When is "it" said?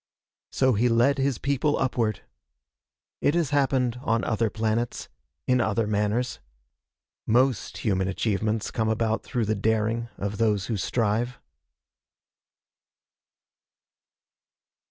3.21-3.35